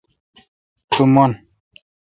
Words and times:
تو 0.91 1.03
من 1.13 1.31